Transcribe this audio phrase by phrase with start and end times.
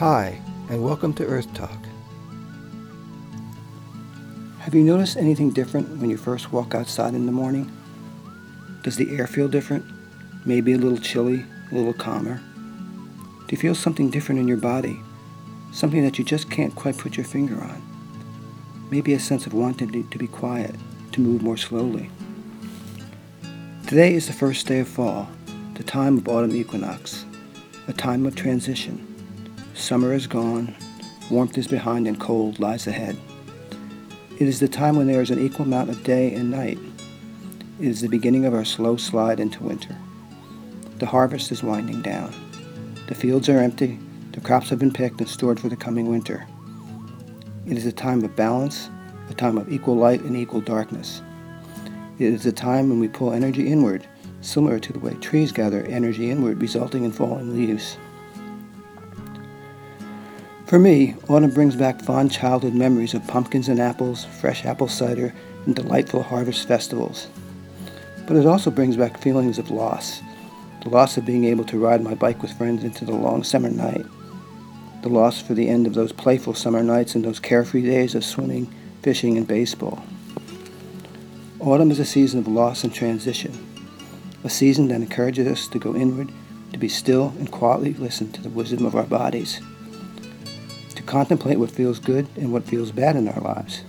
[0.00, 1.76] Hi, and welcome to Earth Talk.
[4.60, 7.70] Have you noticed anything different when you first walk outside in the morning?
[8.82, 9.84] Does the air feel different?
[10.46, 12.40] Maybe a little chilly, a little calmer?
[13.46, 14.98] Do you feel something different in your body?
[15.70, 17.82] Something that you just can't quite put your finger on?
[18.90, 20.76] Maybe a sense of wanting to be quiet,
[21.12, 22.10] to move more slowly.
[23.86, 25.28] Today is the first day of fall,
[25.74, 27.26] the time of autumn equinox,
[27.86, 29.06] a time of transition.
[29.80, 30.76] Summer is gone,
[31.30, 33.16] warmth is behind, and cold lies ahead.
[34.38, 36.78] It is the time when there is an equal amount of day and night.
[37.80, 39.96] It is the beginning of our slow slide into winter.
[40.98, 42.32] The harvest is winding down.
[43.08, 43.98] The fields are empty.
[44.32, 46.46] The crops have been picked and stored for the coming winter.
[47.66, 48.90] It is a time of balance,
[49.30, 51.22] a time of equal light and equal darkness.
[52.18, 54.06] It is a time when we pull energy inward,
[54.42, 57.96] similar to the way trees gather energy inward, resulting in falling leaves.
[60.70, 65.34] For me, autumn brings back fond childhood memories of pumpkins and apples, fresh apple cider,
[65.66, 67.26] and delightful harvest festivals.
[68.24, 70.20] But it also brings back feelings of loss
[70.82, 73.68] the loss of being able to ride my bike with friends into the long summer
[73.68, 74.06] night,
[75.02, 78.24] the loss for the end of those playful summer nights and those carefree days of
[78.24, 80.04] swimming, fishing, and baseball.
[81.58, 83.52] Autumn is a season of loss and transition,
[84.44, 86.30] a season that encourages us to go inward,
[86.72, 89.60] to be still and quietly listen to the wisdom of our bodies
[91.10, 93.82] contemplate what feels good and what feels bad in our lives,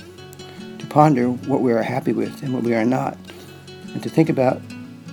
[0.80, 3.16] to ponder what we are happy with and what we are not,
[3.94, 4.60] and to think about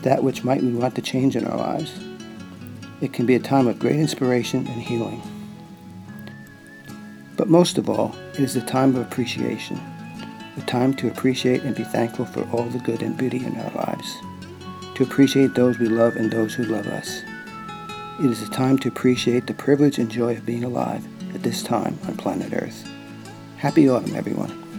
[0.01, 1.93] that which might we want to change in our lives.
[3.03, 5.21] It can be a time of great inspiration and healing.
[7.37, 9.79] But most of all, it is a time of appreciation,
[10.57, 13.71] a time to appreciate and be thankful for all the good and beauty in our
[13.73, 14.17] lives,
[14.95, 17.21] to appreciate those we love and those who love us.
[18.19, 21.63] It is a time to appreciate the privilege and joy of being alive at this
[21.63, 22.89] time on planet Earth.
[23.57, 24.78] Happy autumn, everyone.